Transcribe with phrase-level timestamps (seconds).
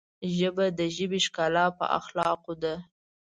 [0.37, 2.73] ژبه د ژبې ښکلا په اخلاقو ده